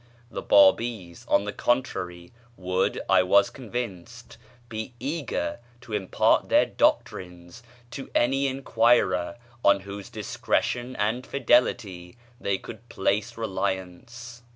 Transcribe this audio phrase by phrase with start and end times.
[0.31, 7.61] The Bábís, on the contrary, would, I was convinced, be eager to impart their doctrines
[7.91, 14.41] to any enquirer on whose discretion and fidelity they could place reliance.